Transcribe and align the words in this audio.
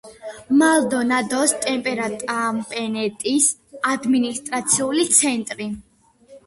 მალდონადოს 0.61 1.53
დეპარტამენტის 1.67 3.53
ადმინისტრაციული 3.95 5.09
ცენტრი. 5.21 5.71